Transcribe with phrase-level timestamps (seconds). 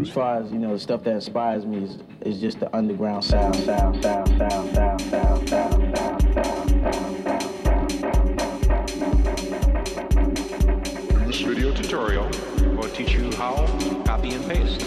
[0.00, 3.22] As far as you know, the stuff that inspires me is, is just the underground
[3.22, 5.94] sound, sound, sound, sound, sound, sound, sound,
[11.28, 12.28] this video tutorial,
[12.76, 14.80] we'll teach you how to copy and paste.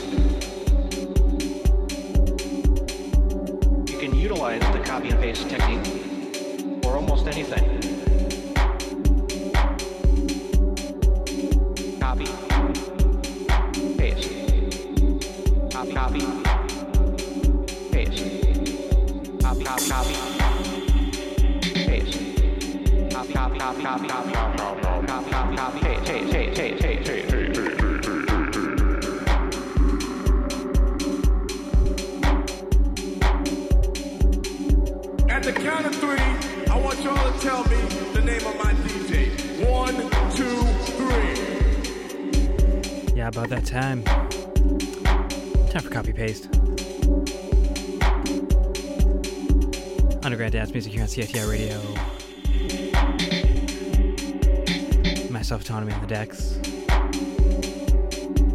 [3.90, 7.64] You can utilize the copy and paste technique for almost anything.
[12.02, 12.26] Copy,
[16.08, 16.38] copy, copy,
[17.92, 18.24] paste,
[19.42, 20.14] copy, copy, copy,
[21.74, 22.20] paste,
[23.12, 27.28] copy, copy, copy, copy, copy, copy, copy, copy, copy, paste, paste, paste, paste, paste, paste,
[27.30, 27.68] paste.
[35.30, 36.28] At the count of three,
[36.72, 37.82] I want y'all to tell me
[38.14, 39.30] the name of my DJ.
[39.70, 39.96] One,
[40.38, 40.64] two,
[40.96, 41.36] three.
[43.14, 44.06] Yeah, about that time.
[45.78, 46.50] Time for copy paste.
[50.26, 51.80] Underground dance music here on CiTR Radio.
[55.30, 56.58] Myself, autonomy on the decks.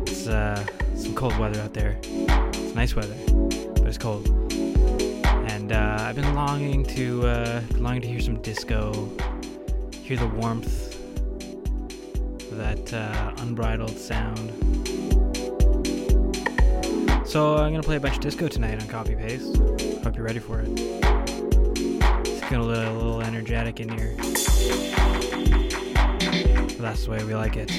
[0.03, 0.67] It's uh,
[0.97, 1.97] some cold weather out there.
[2.03, 4.27] It's nice weather, but it's cold.
[5.49, 9.09] And uh, I've been longing to uh, longing to hear some disco,
[9.93, 10.99] hear the warmth
[12.51, 14.51] that uh, unbridled sound.
[17.33, 19.57] So I'm gonna play a bunch of disco tonight on copy paste.
[20.05, 20.69] Hope you're ready for it.
[20.69, 24.15] It's getting a little, a little energetic in here.
[26.77, 27.73] That's the way we like it.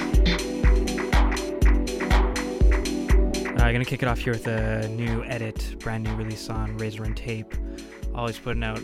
[3.61, 7.03] I'm gonna kick it off here with a new edit, brand new release on Razor
[7.03, 7.53] and Tape.
[8.15, 8.81] Always putting out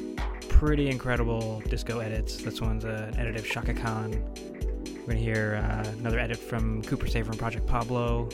[0.49, 2.37] pretty incredible disco edits.
[2.43, 4.11] This one's an edit of Chaka Khan.
[4.85, 8.29] We're gonna hear uh, another edit from Cooper Saver and Project Pablo,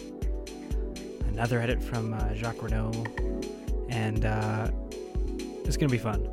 [1.36, 2.94] another edit from uh, Jacques Renault,
[3.90, 4.72] and uh,
[5.66, 6.30] it's gonna be fun.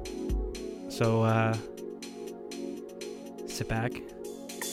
[0.88, 1.56] So uh,
[3.48, 3.92] sit back,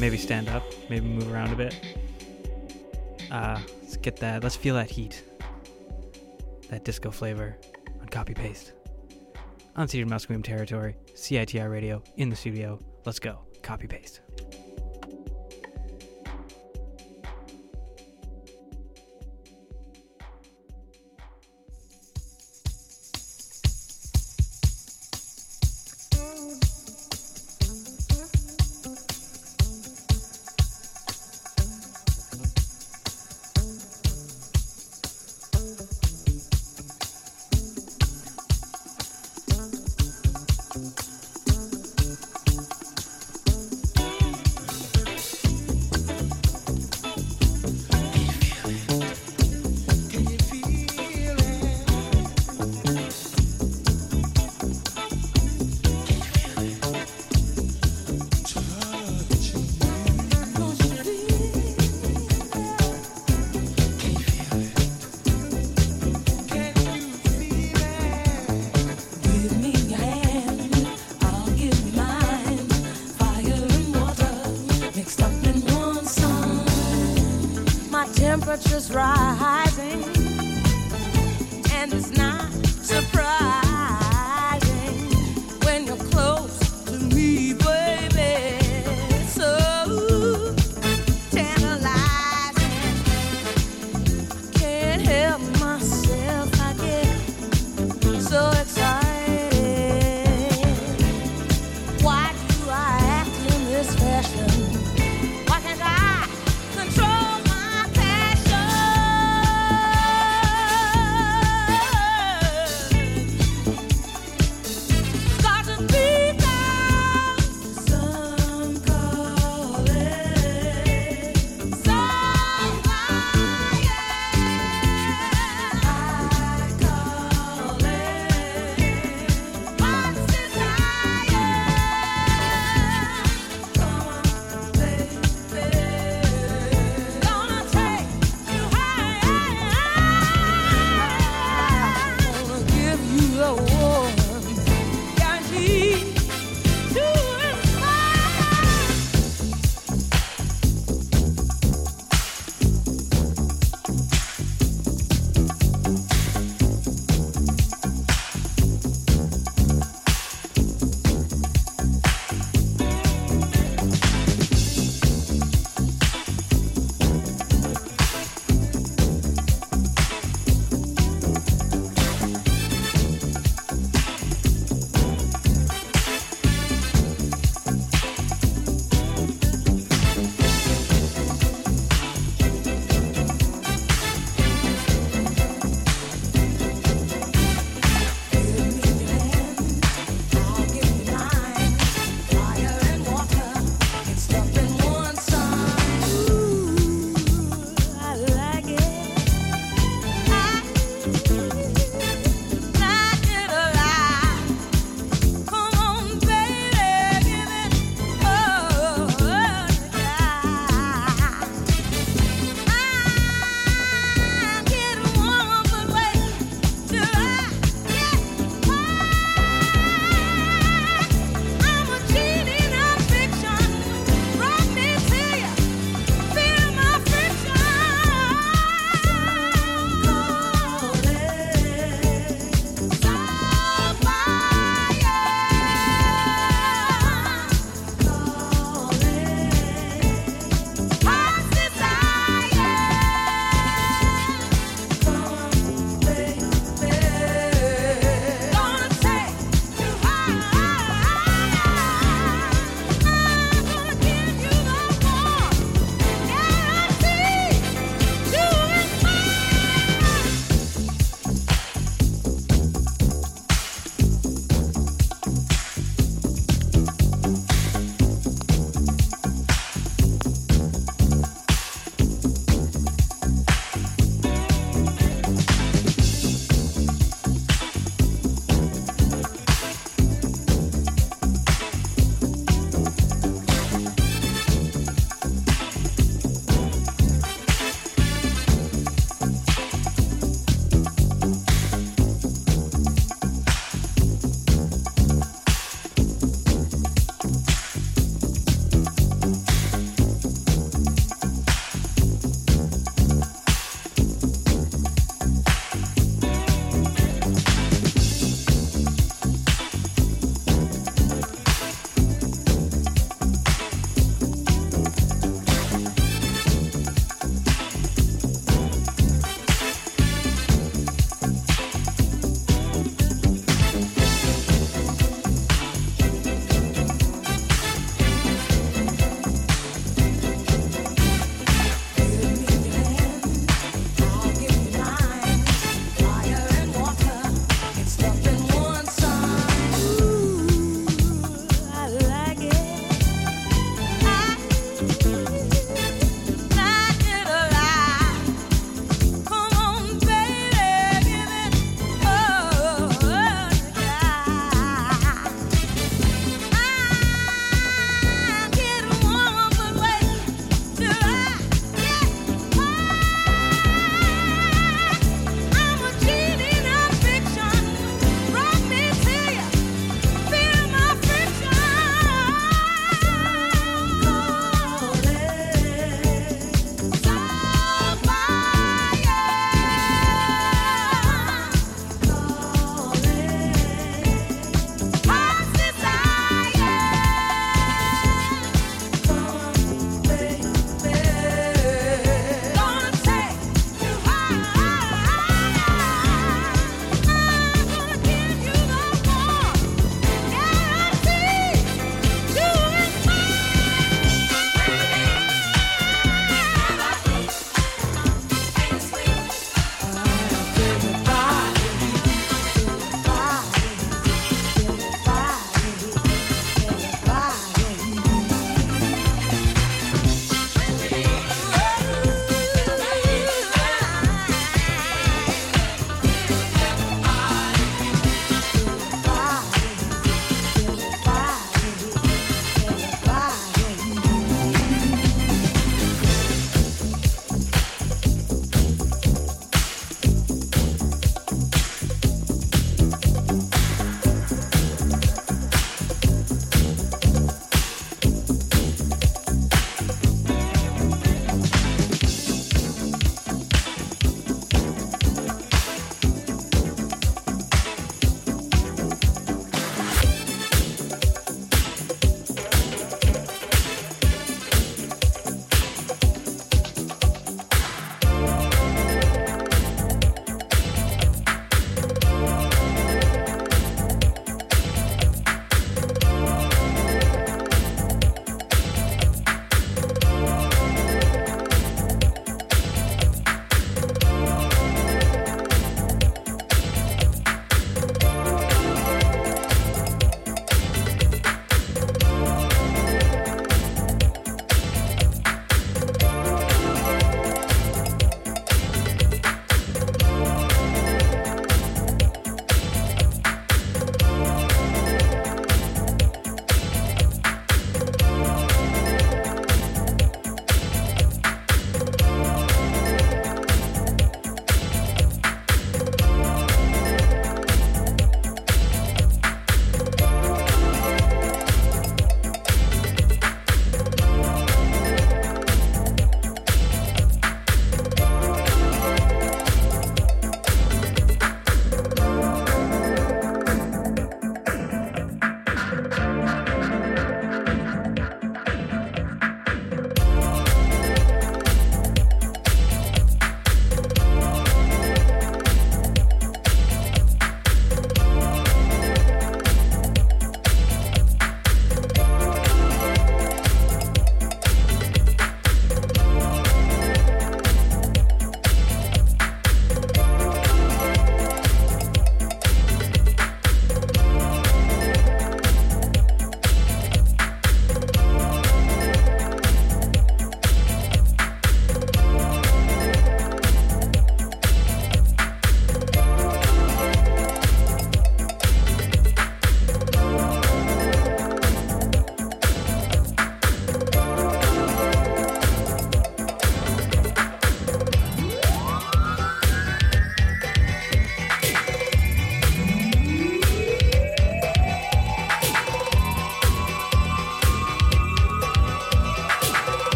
[0.00, 1.80] maybe stand up, maybe move around a bit.
[3.30, 4.42] Uh, let's get that.
[4.42, 5.22] Let's feel that heat,
[6.70, 7.56] that disco flavor
[8.00, 8.72] on copy paste.
[9.76, 12.80] Unceded Musqueam territory, CiTR radio in the studio.
[13.04, 13.42] Let's go.
[13.62, 14.22] Copy paste.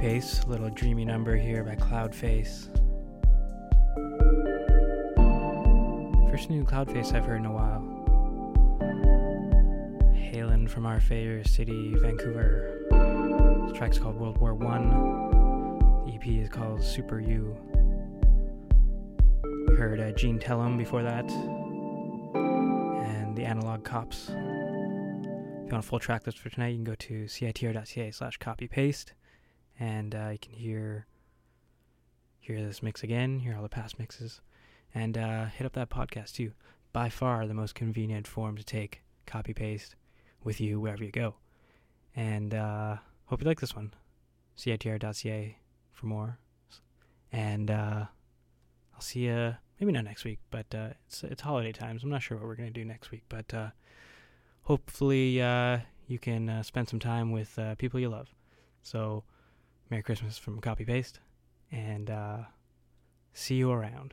[0.00, 2.68] A little dreamy number here by Cloudface.
[6.30, 7.82] First new Cloudface I've heard in a while.
[10.14, 12.78] Hailing from our favorite city, Vancouver.
[13.66, 14.88] This track's called World War One.
[16.06, 17.56] The EP is called Super You.
[19.66, 21.28] We heard uh, Gene Tellum before that,
[22.34, 24.28] and the Analog Cops.
[24.28, 28.36] If you want a full track list for tonight, you can go to citr.ca slash
[28.38, 29.12] copy paste,
[29.78, 31.06] and uh, you can hear
[32.40, 34.40] hear this mix again, hear all the past mixes,
[34.94, 36.52] and uh, hit up that podcast too.
[36.92, 39.94] By far the most convenient form to take copy paste
[40.42, 41.34] with you wherever you go.
[42.16, 43.92] And uh, hope you like this one.
[44.56, 45.58] citr.ca
[45.92, 46.38] for more.
[47.30, 48.06] And uh,
[48.94, 52.02] I'll see you maybe not next week, but uh, it's it's holiday times.
[52.02, 53.68] I'm not sure what we're gonna do next week, but uh,
[54.62, 58.34] hopefully uh, you can uh, spend some time with uh, people you love.
[58.82, 59.24] So,
[59.90, 61.18] Merry Christmas from Copy Paste,
[61.72, 62.38] and uh,
[63.32, 64.12] see you around.